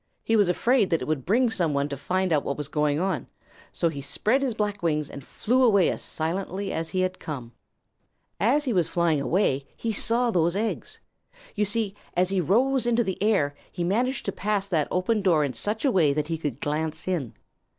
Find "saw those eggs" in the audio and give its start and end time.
9.93-11.01